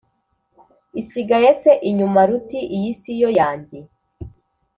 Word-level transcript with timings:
isigaye 1.01 1.49
se 1.61 1.71
inyuma, 1.89 2.21
ruti:” 2.29 2.59
iyi 2.77 2.91
si 2.99 3.11
yo 3.21 3.29
yanjye? 3.39 3.79